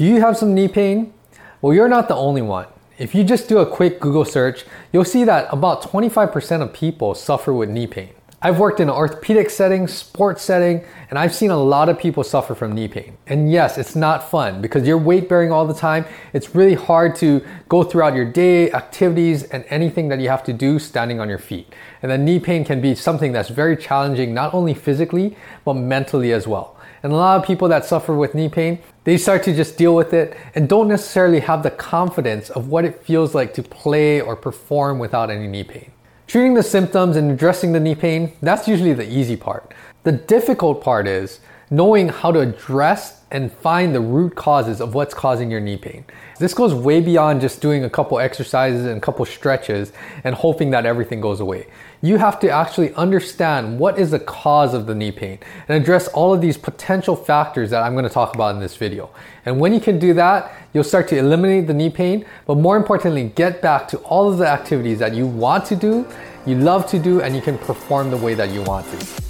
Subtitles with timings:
[0.00, 1.12] Do you have some knee pain?
[1.60, 2.64] Well, you're not the only one.
[2.96, 7.14] If you just do a quick Google search, you'll see that about 25% of people
[7.14, 8.08] suffer with knee pain.
[8.40, 12.24] I've worked in an orthopedic setting, sports setting, and I've seen a lot of people
[12.24, 13.18] suffer from knee pain.
[13.26, 16.06] And yes, it's not fun because you're weight bearing all the time.
[16.32, 20.54] It's really hard to go throughout your day, activities, and anything that you have to
[20.54, 21.74] do standing on your feet.
[22.00, 25.36] And then knee pain can be something that's very challenging, not only physically,
[25.66, 26.78] but mentally as well.
[27.02, 29.94] And a lot of people that suffer with knee pain, they start to just deal
[29.94, 34.20] with it and don't necessarily have the confidence of what it feels like to play
[34.20, 35.90] or perform without any knee pain.
[36.26, 39.72] Treating the symptoms and addressing the knee pain, that's usually the easy part.
[40.02, 45.14] The difficult part is knowing how to address and find the root causes of what's
[45.14, 46.04] causing your knee pain.
[46.40, 49.92] This goes way beyond just doing a couple exercises and a couple stretches
[50.24, 51.68] and hoping that everything goes away.
[52.02, 55.38] You have to actually understand what is the cause of the knee pain
[55.68, 58.76] and address all of these potential factors that I'm going to talk about in this
[58.76, 59.10] video.
[59.46, 62.76] And when you can do that, you'll start to eliminate the knee pain, but more
[62.76, 66.04] importantly, get back to all of the activities that you want to do,
[66.46, 69.29] you love to do, and you can perform the way that you want to.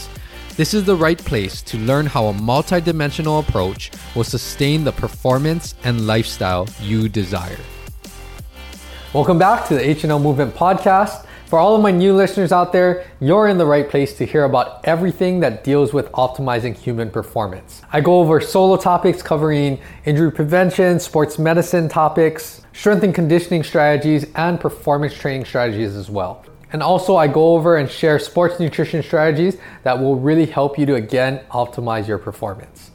[0.57, 5.75] This is the right place to learn how a multidimensional approach will sustain the performance
[5.85, 7.57] and lifestyle you desire.
[9.13, 11.25] Welcome back to the HNL Movement Podcast.
[11.45, 14.43] For all of my new listeners out there, you're in the right place to hear
[14.43, 17.81] about everything that deals with optimizing human performance.
[17.93, 24.25] I go over solo topics covering injury prevention, sports medicine topics, strength and conditioning strategies,
[24.35, 26.43] and performance training strategies as well.
[26.71, 30.85] And also, I go over and share sports nutrition strategies that will really help you
[30.85, 32.91] to again optimize your performance.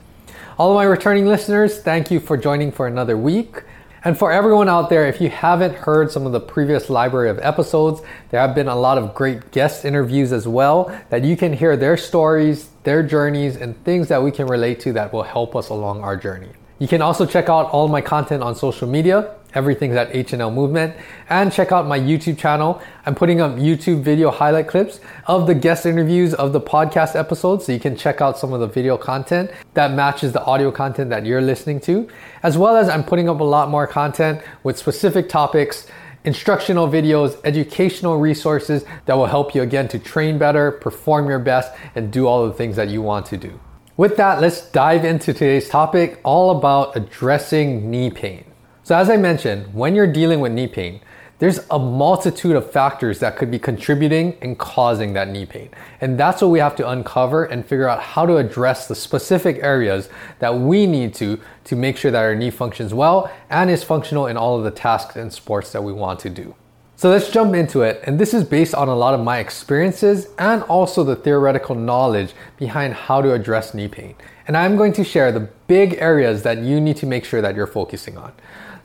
[0.58, 3.62] All of my returning listeners, thank you for joining for another week.
[4.04, 7.38] And for everyone out there, if you haven't heard some of the previous library of
[7.40, 8.00] episodes,
[8.30, 11.76] there have been a lot of great guest interviews as well that you can hear
[11.76, 15.70] their stories, their journeys, and things that we can relate to that will help us
[15.70, 16.50] along our journey.
[16.78, 19.34] You can also check out all my content on social media.
[19.56, 20.94] Everything's at HNL Movement.
[21.28, 22.80] And check out my YouTube channel.
[23.06, 27.64] I'm putting up YouTube video highlight clips of the guest interviews of the podcast episodes
[27.64, 31.10] so you can check out some of the video content that matches the audio content
[31.10, 32.06] that you're listening to.
[32.42, 35.86] As well as I'm putting up a lot more content with specific topics
[36.26, 41.72] instructional videos, educational resources that will help you again to train better, perform your best,
[41.94, 43.60] and do all the things that you want to do.
[43.96, 48.45] With that, let's dive into today's topic all about addressing knee pain.
[48.86, 51.00] So, as I mentioned, when you're dealing with knee pain,
[51.40, 55.70] there's a multitude of factors that could be contributing and causing that knee pain.
[56.00, 59.58] And that's what we have to uncover and figure out how to address the specific
[59.60, 60.08] areas
[60.38, 64.28] that we need to to make sure that our knee functions well and is functional
[64.28, 66.54] in all of the tasks and sports that we want to do.
[66.94, 68.00] So let's jump into it.
[68.04, 72.34] And this is based on a lot of my experiences and also the theoretical knowledge
[72.56, 74.14] behind how to address knee pain.
[74.46, 77.56] And I'm going to share the big areas that you need to make sure that
[77.56, 78.32] you're focusing on.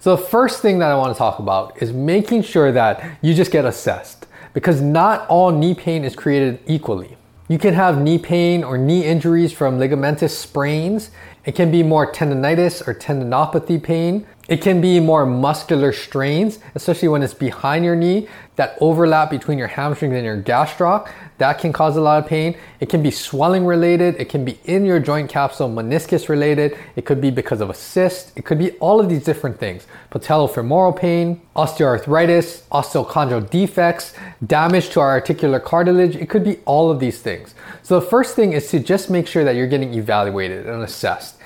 [0.01, 3.35] So, the first thing that I want to talk about is making sure that you
[3.35, 7.17] just get assessed because not all knee pain is created equally.
[7.47, 11.11] You can have knee pain or knee injuries from ligamentous sprains.
[11.45, 14.25] It can be more tendonitis or tendinopathy pain.
[14.47, 19.57] It can be more muscular strains, especially when it's behind your knee, that overlap between
[19.57, 21.09] your hamstrings and your gastroc.
[21.37, 22.57] That can cause a lot of pain.
[22.79, 24.15] It can be swelling related.
[24.19, 26.77] It can be in your joint capsule, meniscus related.
[26.95, 28.33] It could be because of a cyst.
[28.35, 29.87] It could be all of these different things.
[30.11, 34.13] Patellofemoral pain, osteoarthritis, osteochondral defects,
[34.45, 36.15] damage to our articular cartilage.
[36.15, 37.55] It could be all of these things.
[37.83, 41.37] So the first thing is to just make sure that you're getting evaluated and assessed.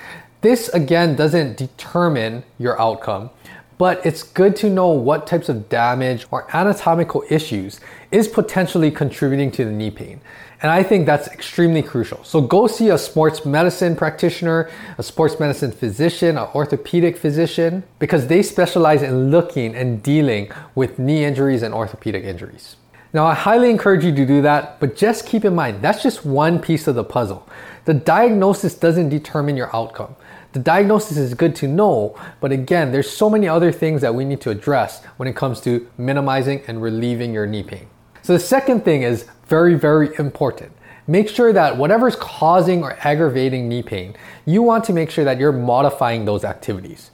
[0.42, 3.30] This again doesn't determine your outcome,
[3.78, 7.80] but it's good to know what types of damage or anatomical issues
[8.10, 10.20] is potentially contributing to the knee pain.
[10.62, 12.24] And I think that's extremely crucial.
[12.24, 18.26] So go see a sports medicine practitioner, a sports medicine physician, an orthopedic physician, because
[18.26, 22.76] they specialize in looking and dealing with knee injuries and orthopedic injuries.
[23.12, 26.24] Now, I highly encourage you to do that, but just keep in mind that's just
[26.24, 27.46] one piece of the puzzle.
[27.84, 30.16] The diagnosis doesn't determine your outcome.
[30.52, 34.24] The diagnosis is good to know, but again, there's so many other things that we
[34.24, 37.88] need to address when it comes to minimizing and relieving your knee pain.
[38.22, 40.72] So the second thing is very, very important.
[41.06, 45.38] Make sure that whatever's causing or aggravating knee pain, you want to make sure that
[45.38, 47.10] you're modifying those activities.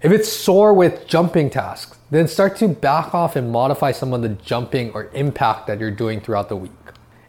[0.00, 4.22] If it's sore with jumping tasks, then start to back off and modify some of
[4.22, 6.70] the jumping or impact that you're doing throughout the week.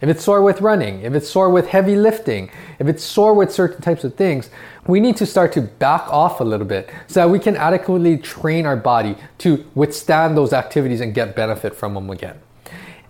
[0.01, 3.51] If it's sore with running, if it's sore with heavy lifting, if it's sore with
[3.51, 4.49] certain types of things,
[4.87, 8.17] we need to start to back off a little bit so that we can adequately
[8.17, 12.39] train our body to withstand those activities and get benefit from them again.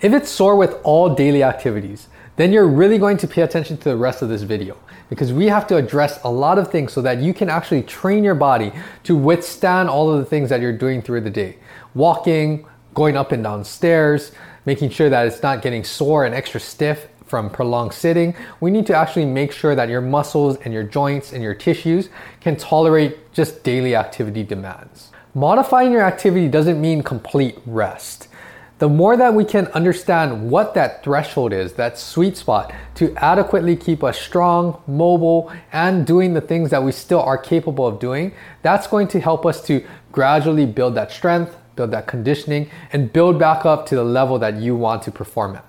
[0.01, 3.89] If it's sore with all daily activities, then you're really going to pay attention to
[3.89, 4.77] the rest of this video
[5.09, 8.23] because we have to address a lot of things so that you can actually train
[8.23, 8.71] your body
[9.03, 11.57] to withstand all of the things that you're doing through the day.
[11.93, 14.31] Walking, going up and down stairs,
[14.65, 18.35] making sure that it's not getting sore and extra stiff from prolonged sitting.
[18.59, 22.09] We need to actually make sure that your muscles and your joints and your tissues
[22.39, 25.11] can tolerate just daily activity demands.
[25.33, 28.27] Modifying your activity doesn't mean complete rest
[28.77, 33.75] the more that we can understand what that threshold is, that sweet spot, to adequately
[33.75, 38.33] keep us strong, mobile, and doing the things that we still are capable of doing,
[38.63, 43.37] that's going to help us to gradually build that strength, build that conditioning, and build
[43.39, 45.65] back up to the level that you want to perform at.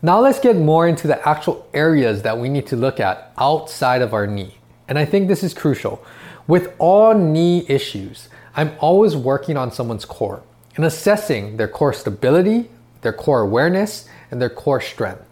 [0.00, 4.00] Now let's get more into the actual areas that we need to look at outside
[4.00, 4.54] of our knee.
[4.86, 6.04] And I think this is crucial.
[6.46, 10.42] With all knee issues, I'm always working on someone's core
[10.76, 12.70] and assessing their core stability,
[13.02, 15.27] their core awareness, and their core strength.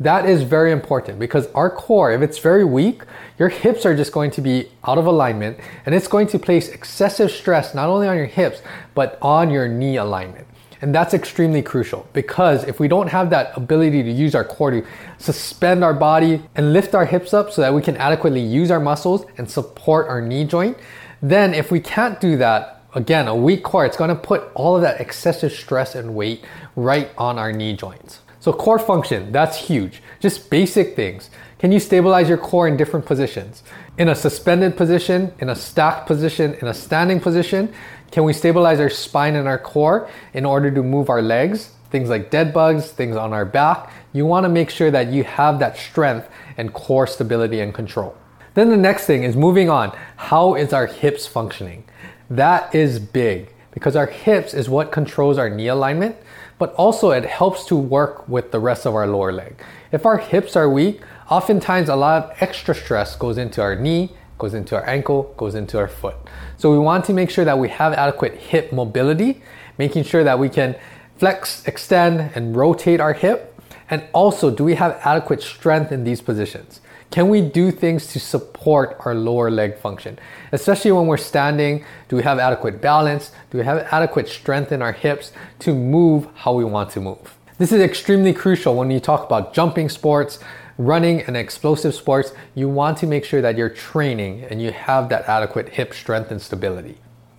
[0.00, 3.02] That is very important because our core, if it's very weak,
[3.38, 6.70] your hips are just going to be out of alignment and it's going to place
[6.70, 8.62] excessive stress not only on your hips,
[8.94, 10.46] but on your knee alignment.
[10.80, 14.70] And that's extremely crucial because if we don't have that ability to use our core
[14.70, 14.86] to
[15.18, 18.80] suspend our body and lift our hips up so that we can adequately use our
[18.80, 20.78] muscles and support our knee joint,
[21.20, 24.80] then if we can't do that, again, a weak core, it's gonna put all of
[24.80, 26.42] that excessive stress and weight
[26.74, 28.20] right on our knee joints.
[28.40, 30.02] So core function, that's huge.
[30.18, 31.30] Just basic things.
[31.58, 33.62] Can you stabilize your core in different positions?
[33.98, 37.72] In a suspended position, in a stacked position, in a standing position?
[38.10, 41.72] Can we stabilize our spine and our core in order to move our legs?
[41.90, 43.92] Things like dead bugs, things on our back.
[44.12, 48.16] You wanna make sure that you have that strength and core stability and control.
[48.54, 49.96] Then the next thing is moving on.
[50.16, 51.84] How is our hips functioning?
[52.30, 56.16] That is big because our hips is what controls our knee alignment,
[56.60, 59.56] but also it helps to work with the rest of our lower leg.
[59.92, 64.10] If our hips are weak, oftentimes a lot of extra stress goes into our knee,
[64.36, 66.16] goes into our ankle, goes into our foot.
[66.58, 69.42] So we want to make sure that we have adequate hip mobility,
[69.78, 70.76] making sure that we can
[71.16, 73.58] flex, extend, and rotate our hip.
[73.88, 76.82] And also, do we have adequate strength in these positions?
[77.10, 80.16] Can we do things to support our lower leg function?
[80.52, 83.32] Especially when we're standing, do we have adequate balance?
[83.50, 87.36] Do we have adequate strength in our hips to move how we want to move?
[87.58, 90.38] This is extremely crucial when you talk about jumping sports,
[90.78, 92.32] running and explosive sports.
[92.54, 96.30] You want to make sure that you're training and you have that adequate hip strength
[96.30, 96.98] and stability.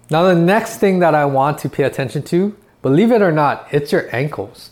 [0.09, 3.67] Now, the next thing that I want to pay attention to, believe it or not,
[3.71, 4.71] it's your ankles.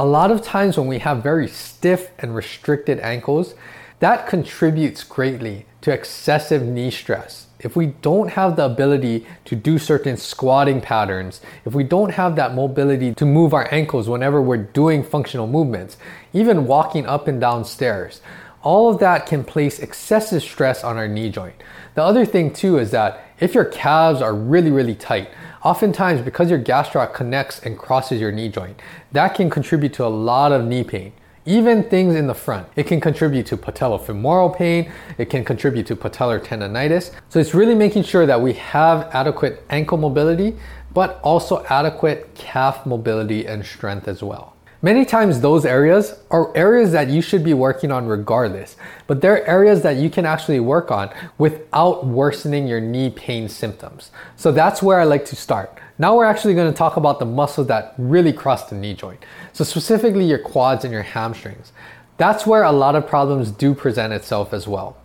[0.00, 3.54] A lot of times when we have very stiff and restricted ankles,
[4.00, 7.46] that contributes greatly to excessive knee stress.
[7.58, 12.34] If we don't have the ability to do certain squatting patterns, if we don't have
[12.36, 15.98] that mobility to move our ankles whenever we're doing functional movements,
[16.32, 18.22] even walking up and down stairs,
[18.62, 21.56] all of that can place excessive stress on our knee joint.
[21.94, 25.28] The other thing too is that if your calves are really, really tight,
[25.62, 28.80] oftentimes because your gastroc connects and crosses your knee joint,
[29.12, 31.12] that can contribute to a lot of knee pain
[31.50, 32.68] even things in the front.
[32.76, 37.10] It can contribute to patellofemoral pain, it can contribute to patellar tendonitis.
[37.28, 40.56] So it's really making sure that we have adequate ankle mobility,
[40.94, 44.54] but also adequate calf mobility and strength as well.
[44.82, 49.46] Many times those areas are areas that you should be working on regardless, but they're
[49.46, 54.10] areas that you can actually work on without worsening your knee pain symptoms.
[54.36, 55.78] So that's where I like to start.
[55.98, 59.22] Now we're actually going to talk about the muscles that really cross the knee joint.
[59.52, 61.72] So specifically your quads and your hamstrings.
[62.16, 64.96] That's where a lot of problems do present itself as well.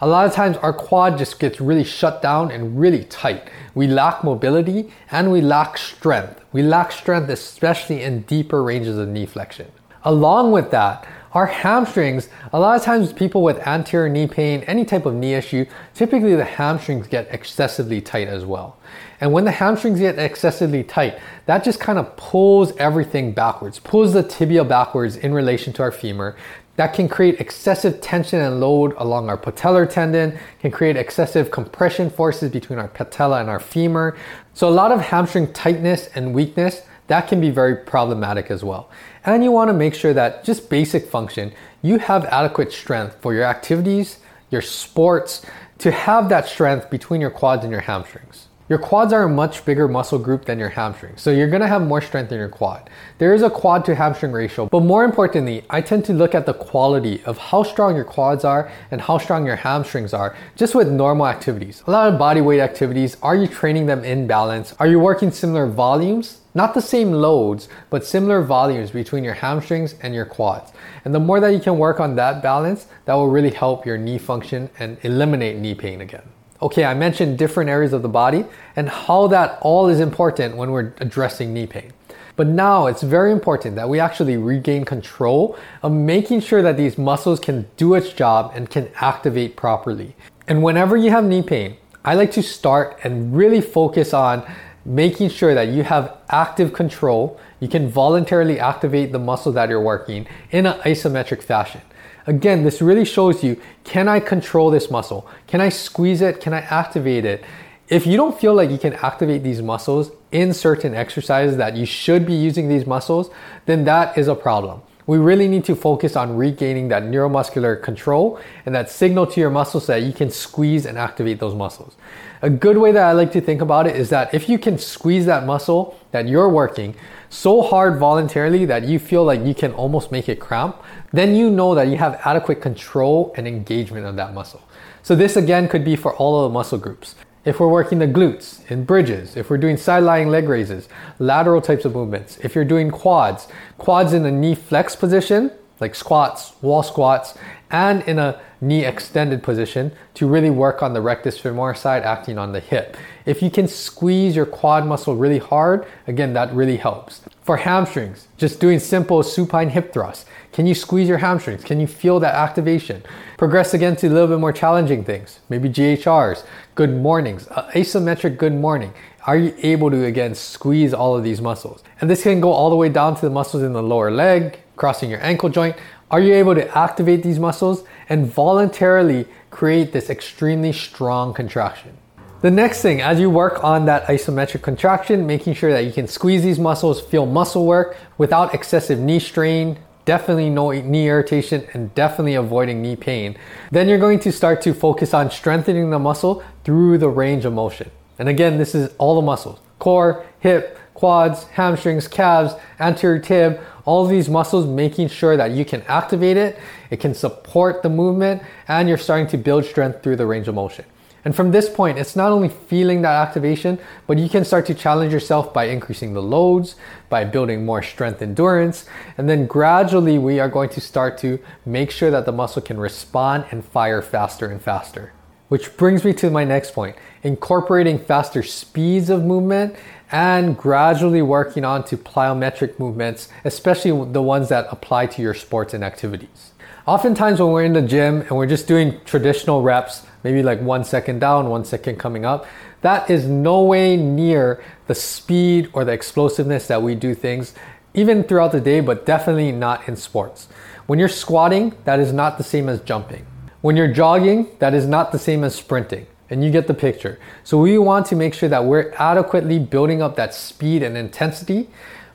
[0.00, 3.48] A lot of times our quad just gets really shut down and really tight.
[3.74, 6.44] We lack mobility and we lack strength.
[6.52, 9.70] We lack strength especially in deeper ranges of knee flexion.
[10.02, 14.84] Along with that, our hamstrings, a lot of times people with anterior knee pain, any
[14.84, 18.76] type of knee issue, typically the hamstrings get excessively tight as well.
[19.20, 24.12] And when the hamstrings get excessively tight, that just kind of pulls everything backwards, pulls
[24.12, 26.36] the tibia backwards in relation to our femur.
[26.76, 32.10] That can create excessive tension and load along our patellar tendon, can create excessive compression
[32.10, 34.16] forces between our patella and our femur.
[34.54, 38.90] So, a lot of hamstring tightness and weakness that can be very problematic as well.
[39.24, 41.52] And you want to make sure that just basic function,
[41.82, 44.18] you have adequate strength for your activities,
[44.50, 45.44] your sports,
[45.78, 48.48] to have that strength between your quads and your hamstrings.
[48.66, 51.82] Your quads are a much bigger muscle group than your hamstrings, so you're gonna have
[51.82, 52.88] more strength in your quad.
[53.18, 56.46] There is a quad to hamstring ratio, but more importantly, I tend to look at
[56.46, 60.74] the quality of how strong your quads are and how strong your hamstrings are just
[60.74, 61.82] with normal activities.
[61.86, 64.74] A lot of body weight activities, are you training them in balance?
[64.78, 66.40] Are you working similar volumes?
[66.54, 70.72] Not the same loads, but similar volumes between your hamstrings and your quads.
[71.04, 73.98] And the more that you can work on that balance, that will really help your
[73.98, 76.30] knee function and eliminate knee pain again.
[76.62, 78.44] Okay, I mentioned different areas of the body
[78.76, 81.92] and how that all is important when we're addressing knee pain.
[82.36, 86.98] But now it's very important that we actually regain control of making sure that these
[86.98, 90.16] muscles can do its job and can activate properly.
[90.48, 94.44] And whenever you have knee pain, I like to start and really focus on
[94.84, 97.40] making sure that you have active control.
[97.60, 101.80] You can voluntarily activate the muscle that you're working in an isometric fashion.
[102.26, 105.28] Again, this really shows you, can I control this muscle?
[105.46, 106.40] Can I squeeze it?
[106.40, 107.44] Can I activate it?
[107.88, 111.84] If you don't feel like you can activate these muscles in certain exercises that you
[111.84, 113.30] should be using these muscles,
[113.66, 114.80] then that is a problem.
[115.06, 119.50] We really need to focus on regaining that neuromuscular control and that signal to your
[119.50, 121.94] muscles that you can squeeze and activate those muscles.
[122.40, 124.78] A good way that I like to think about it is that if you can
[124.78, 126.94] squeeze that muscle that you're working
[127.34, 130.76] so hard voluntarily that you feel like you can almost make it cramp,
[131.12, 134.62] then you know that you have adequate control and engagement of that muscle.
[135.02, 137.16] So this again could be for all of the muscle groups.
[137.44, 140.88] If we're working the glutes in bridges, if we're doing side lying leg raises,
[141.18, 145.50] lateral types of movements, if you're doing quads, quads in a knee flex position,
[145.80, 147.36] like squats, wall squats,
[147.70, 152.38] and in a knee extended position to really work on the rectus femoris side, acting
[152.38, 152.96] on the hip.
[153.26, 157.22] If you can squeeze your quad muscle really hard, again, that really helps.
[157.42, 160.24] For hamstrings, just doing simple supine hip thrusts.
[160.52, 161.64] Can you squeeze your hamstrings?
[161.64, 163.02] Can you feel that activation?
[163.36, 168.38] Progress again to a little bit more challenging things, maybe GHRs, good mornings, uh, asymmetric
[168.38, 168.94] good morning.
[169.26, 171.82] Are you able to again squeeze all of these muscles?
[172.00, 174.60] And this can go all the way down to the muscles in the lower leg,
[174.76, 175.76] crossing your ankle joint.
[176.10, 181.96] Are you able to activate these muscles and voluntarily create this extremely strong contraction?
[182.42, 186.06] The next thing, as you work on that isometric contraction, making sure that you can
[186.06, 191.94] squeeze these muscles, feel muscle work without excessive knee strain, definitely no knee irritation, and
[191.94, 193.36] definitely avoiding knee pain,
[193.70, 197.54] then you're going to start to focus on strengthening the muscle through the range of
[197.54, 197.90] motion.
[198.18, 204.06] And again, this is all the muscles core, hip, quads, hamstrings, calves, anterior tib, all
[204.06, 206.58] these muscles, making sure that you can activate it,
[206.90, 210.54] it can support the movement, and you're starting to build strength through the range of
[210.54, 210.84] motion.
[211.24, 214.74] And from this point, it's not only feeling that activation, but you can start to
[214.74, 216.76] challenge yourself by increasing the loads,
[217.08, 218.84] by building more strength endurance.
[219.16, 222.78] And then gradually, we are going to start to make sure that the muscle can
[222.78, 225.12] respond and fire faster and faster.
[225.48, 229.76] Which brings me to my next point incorporating faster speeds of movement
[230.12, 235.74] and gradually working on to plyometric movements, especially the ones that apply to your sports
[235.74, 236.52] and activities.
[236.86, 240.84] Oftentimes, when we're in the gym and we're just doing traditional reps, maybe like one
[240.84, 242.46] second down, one second coming up,
[242.82, 247.54] that is no way near the speed or the explosiveness that we do things,
[247.94, 250.48] even throughout the day, but definitely not in sports.
[250.86, 253.26] When you're squatting, that is not the same as jumping.
[253.64, 256.06] When you're jogging, that is not the same as sprinting.
[256.28, 257.18] And you get the picture.
[257.44, 261.70] So we want to make sure that we're adequately building up that speed and intensity,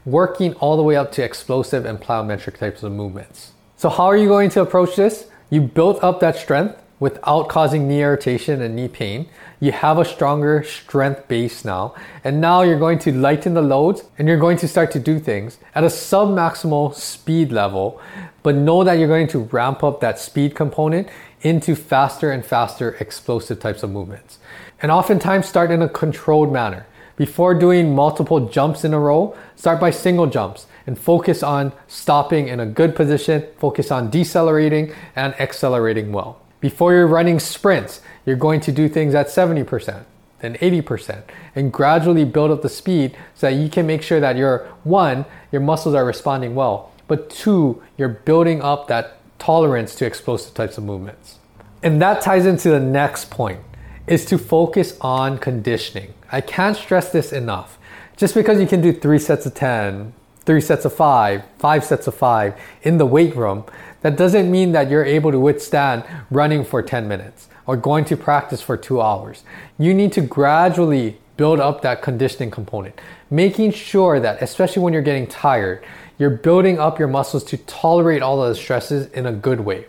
[0.06, 3.54] working all the way up to explosive and plyometric types of movements.
[3.78, 5.26] So, how are you going to approach this?
[5.50, 9.28] You built up that strength without causing knee irritation and knee pain.
[9.60, 11.96] You have a stronger strength base now.
[12.24, 15.20] And now you're going to lighten the loads and you're going to start to do
[15.20, 18.00] things at a sub maximal speed level.
[18.44, 21.08] But know that you're going to ramp up that speed component
[21.42, 24.40] into faster and faster explosive types of movements.
[24.82, 26.86] And oftentimes start in a controlled manner.
[27.16, 32.48] Before doing multiple jumps in a row, start by single jumps and focus on stopping
[32.48, 36.42] in a good position, focus on decelerating and accelerating well.
[36.62, 40.06] Before you're running sprints, you're going to do things at 70%,
[40.40, 41.24] then 80%,
[41.56, 45.26] and gradually build up the speed so that you can make sure that your one,
[45.52, 50.78] your muscles are responding well, but two, you're building up that tolerance to explosive types
[50.78, 51.40] of movements.
[51.82, 53.62] And that ties into the next point
[54.06, 56.14] is to focus on conditioning.
[56.32, 57.78] I can't stress this enough.
[58.18, 60.14] Just because you can do three sets of 10,
[60.46, 63.64] three sets of five, five sets of five in the weight room,
[64.02, 68.18] that doesn't mean that you're able to withstand running for 10 minutes or going to
[68.18, 69.44] practice for two hours.
[69.78, 73.00] You need to gradually build up that conditioning component,
[73.32, 75.82] making sure that, especially when you're getting tired,
[76.18, 79.86] you're building up your muscles to tolerate all the stresses in a good way.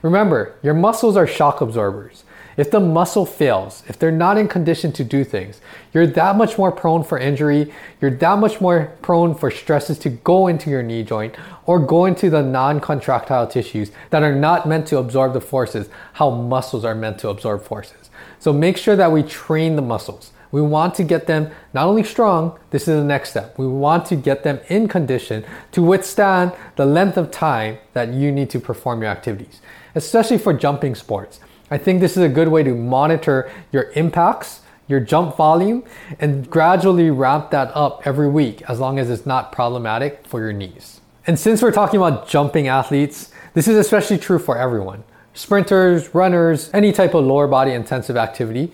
[0.00, 2.24] Remember, your muscles are shock absorbers.
[2.56, 5.60] If the muscle fails, if they're not in condition to do things,
[5.92, 7.70] you're that much more prone for injury,
[8.00, 11.34] you're that much more prone for stresses to go into your knee joint
[11.66, 15.90] or go into the non contractile tissues that are not meant to absorb the forces,
[16.14, 18.08] how muscles are meant to absorb forces.
[18.38, 20.30] So make sure that we train the muscles.
[20.54, 23.58] We want to get them not only strong, this is the next step.
[23.58, 28.30] We want to get them in condition to withstand the length of time that you
[28.30, 29.60] need to perform your activities,
[29.96, 31.40] especially for jumping sports.
[31.72, 35.82] I think this is a good way to monitor your impacts, your jump volume,
[36.20, 40.52] and gradually ramp that up every week as long as it's not problematic for your
[40.52, 41.00] knees.
[41.26, 45.02] And since we're talking about jumping athletes, this is especially true for everyone
[45.36, 48.70] sprinters, runners, any type of lower body intensive activity.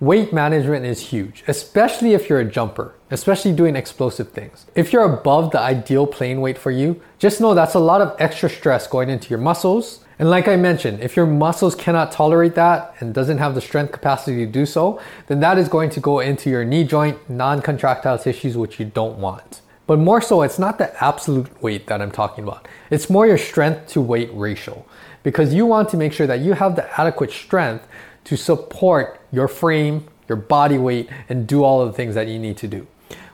[0.00, 4.64] Weight management is huge, especially if you're a jumper, especially doing explosive things.
[4.74, 8.16] If you're above the ideal plane weight for you, just know that's a lot of
[8.18, 10.02] extra stress going into your muscles.
[10.18, 13.92] And like I mentioned, if your muscles cannot tolerate that and doesn't have the strength
[13.92, 18.20] capacity to do so, then that is going to go into your knee joint, non-contractile
[18.20, 19.60] tissues, which you don't want.
[19.86, 22.68] But more so, it's not the absolute weight that I'm talking about.
[22.88, 24.82] It's more your strength to weight ratio
[25.22, 27.86] because you want to make sure that you have the adequate strength
[28.24, 32.38] to support your frame, your body weight, and do all of the things that you
[32.38, 32.86] need to do.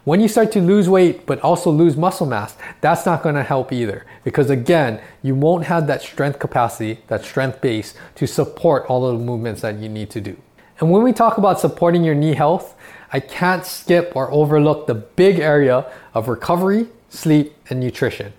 [0.05, 3.43] When you start to lose weight but also lose muscle mass, that's not going to
[3.43, 8.87] help either because again, you won't have that strength capacity, that strength base to support
[8.87, 10.37] all of the movements that you need to do.
[10.79, 12.77] And when we talk about supporting your knee health,
[13.13, 18.33] I can't skip or overlook the big area of recovery, sleep, and nutrition.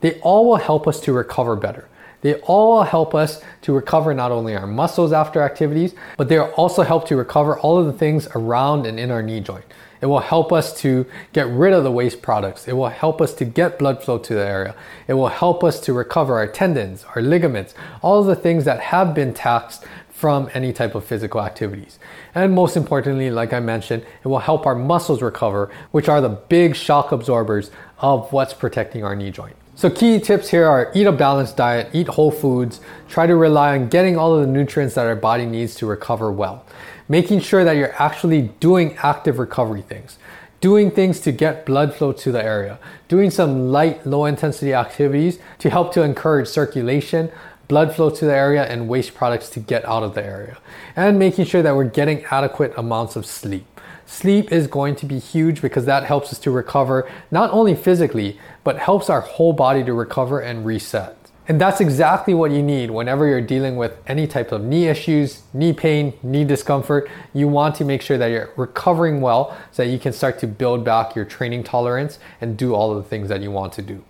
[0.00, 1.88] They all will help us to recover better.
[2.20, 6.82] They all help us to recover not only our muscles after activities, but they also
[6.82, 9.64] help to recover all of the things around and in our knee joint.
[10.00, 12.68] It will help us to get rid of the waste products.
[12.68, 14.74] It will help us to get blood flow to the area.
[15.08, 18.80] It will help us to recover our tendons, our ligaments, all of the things that
[18.80, 21.98] have been taxed from any type of physical activities.
[22.34, 26.28] And most importantly, like I mentioned, it will help our muscles recover, which are the
[26.28, 29.56] big shock absorbers of what's protecting our knee joint.
[29.78, 33.78] So key tips here are eat a balanced diet, eat whole foods, try to rely
[33.78, 36.66] on getting all of the nutrients that our body needs to recover well.
[37.08, 40.18] Making sure that you're actually doing active recovery things.
[40.60, 42.80] Doing things to get blood flow to the area.
[43.06, 47.30] Doing some light, low intensity activities to help to encourage circulation,
[47.68, 50.58] blood flow to the area, and waste products to get out of the area.
[50.96, 53.77] And making sure that we're getting adequate amounts of sleep.
[54.10, 58.40] Sleep is going to be huge because that helps us to recover not only physically,
[58.64, 61.14] but helps our whole body to recover and reset.
[61.46, 65.42] And that's exactly what you need whenever you're dealing with any type of knee issues,
[65.52, 67.10] knee pain, knee discomfort.
[67.34, 70.46] You want to make sure that you're recovering well so that you can start to
[70.46, 73.82] build back your training tolerance and do all of the things that you want to
[73.82, 74.02] do.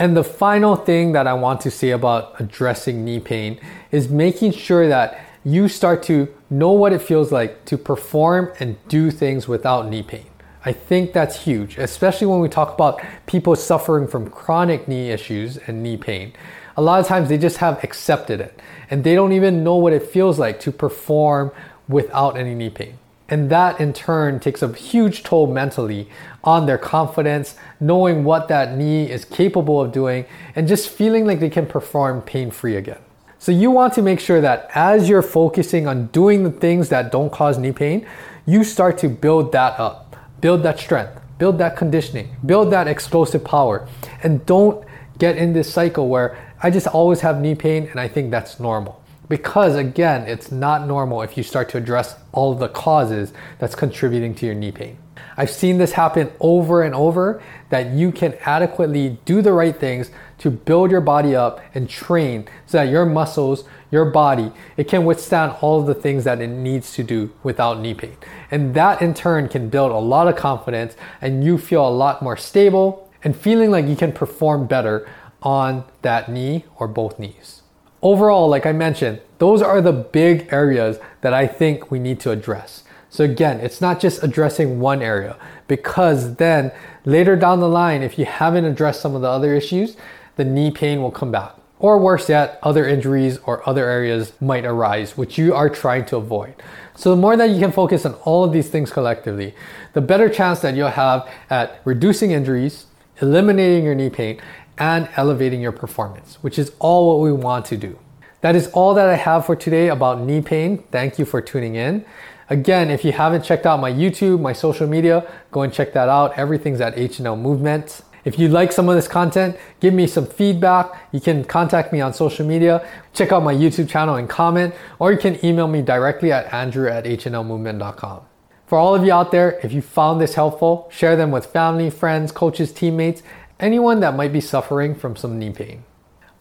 [0.00, 3.60] And the final thing that I want to say about addressing knee pain
[3.92, 8.76] is making sure that you start to know what it feels like to perform and
[8.88, 10.26] do things without knee pain.
[10.64, 15.58] I think that's huge, especially when we talk about people suffering from chronic knee issues
[15.58, 16.32] and knee pain.
[16.76, 19.92] A lot of times they just have accepted it and they don't even know what
[19.92, 21.52] it feels like to perform
[21.88, 22.98] without any knee pain.
[23.28, 26.08] And that in turn takes a huge toll mentally
[26.42, 31.40] on their confidence, knowing what that knee is capable of doing, and just feeling like
[31.40, 33.03] they can perform pain free again.
[33.44, 37.12] So you want to make sure that as you're focusing on doing the things that
[37.12, 38.06] don't cause knee pain,
[38.46, 43.44] you start to build that up, build that strength, build that conditioning, build that explosive
[43.44, 43.86] power,
[44.22, 44.82] and don't
[45.18, 48.58] get in this cycle where I just always have knee pain and I think that's
[48.58, 49.04] normal.
[49.28, 54.34] Because again, it's not normal if you start to address all the causes that's contributing
[54.36, 54.96] to your knee pain.
[55.36, 60.10] I've seen this happen over and over that you can adequately do the right things
[60.38, 65.04] to build your body up and train so that your muscles, your body, it can
[65.04, 68.16] withstand all of the things that it needs to do without knee pain.
[68.50, 72.22] And that in turn can build a lot of confidence and you feel a lot
[72.22, 75.08] more stable and feeling like you can perform better
[75.42, 77.62] on that knee or both knees.
[78.02, 82.30] Overall, like I mentioned, those are the big areas that I think we need to
[82.30, 82.84] address.
[83.08, 85.36] So again, it's not just addressing one area
[85.68, 86.72] because then
[87.04, 89.96] later down the line, if you haven't addressed some of the other issues,
[90.36, 91.54] the knee pain will come back.
[91.78, 96.16] Or worse yet, other injuries or other areas might arise, which you are trying to
[96.16, 96.54] avoid.
[96.96, 99.54] So the more that you can focus on all of these things collectively,
[99.92, 102.86] the better chance that you'll have at reducing injuries,
[103.20, 104.40] eliminating your knee pain,
[104.78, 107.98] and elevating your performance, which is all what we want to do.
[108.40, 110.84] That is all that I have for today about knee pain.
[110.90, 112.04] Thank you for tuning in.
[112.50, 116.08] Again, if you haven't checked out my YouTube, my social media, go and check that
[116.08, 116.36] out.
[116.38, 118.02] Everything's at HNL Movement.
[118.24, 121.08] If you like some of this content, give me some feedback.
[121.12, 125.12] You can contact me on social media, check out my YouTube channel and comment, or
[125.12, 128.22] you can email me directly at andrew at hnlmovement.com.
[128.66, 131.90] For all of you out there, if you found this helpful, share them with family,
[131.90, 133.22] friends, coaches, teammates,
[133.60, 135.84] anyone that might be suffering from some knee pain.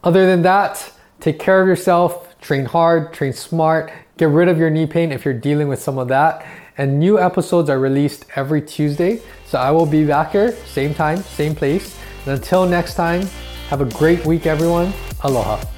[0.03, 4.69] Other than that, take care of yourself, train hard, train smart, get rid of your
[4.69, 6.45] knee pain if you're dealing with some of that.
[6.77, 9.21] And new episodes are released every Tuesday.
[9.53, 11.95] So I will be back here, same time, same place.
[12.25, 13.27] And until next time,
[13.69, 14.91] have a great week, everyone.
[15.23, 15.72] Aloha.